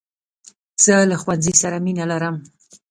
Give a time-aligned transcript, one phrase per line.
[0.83, 2.35] زه له ښوونځۍ سره مینه لرم.